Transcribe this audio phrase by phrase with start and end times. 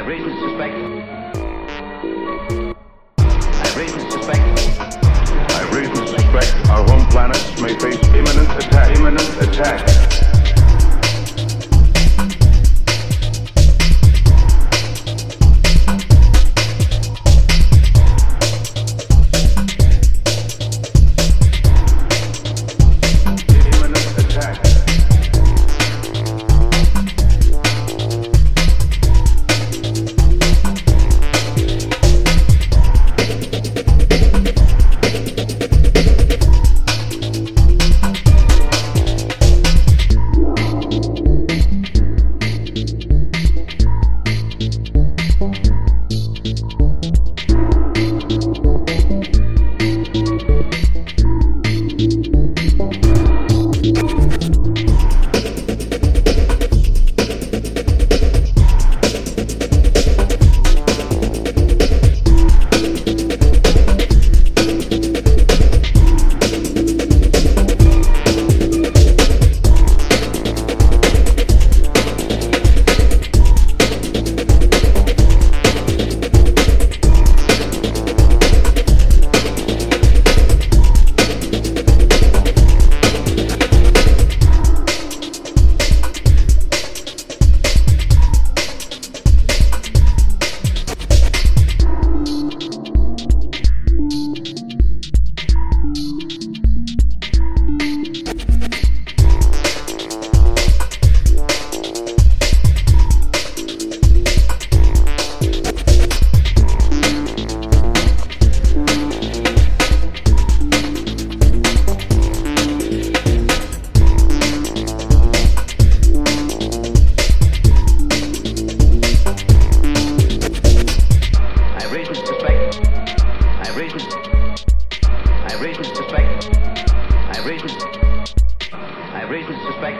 [0.00, 0.74] I raise the suspect.
[3.18, 4.40] I raise the suspect.
[5.50, 8.96] I reason to suspect our home planets may face imminent attack.
[8.96, 10.29] Imminent attack.